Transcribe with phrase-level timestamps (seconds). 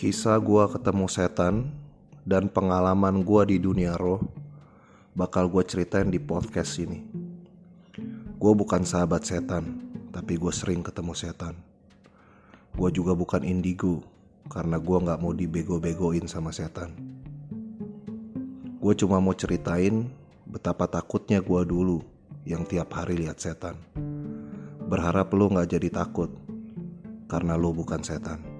[0.00, 1.76] Kisah gue ketemu setan
[2.24, 4.16] dan pengalaman gue di dunia roh
[5.12, 7.04] bakal gue ceritain di podcast ini.
[8.40, 11.52] Gue bukan sahabat setan, tapi gue sering ketemu setan.
[12.72, 14.00] Gue juga bukan indigo,
[14.48, 16.96] karena gue gak mau dibego-begoin sama setan.
[18.80, 20.08] Gue cuma mau ceritain
[20.48, 22.00] betapa takutnya gue dulu
[22.48, 23.76] yang tiap hari lihat setan.
[24.88, 26.32] Berharap lo gak jadi takut,
[27.28, 28.59] karena lo bukan setan.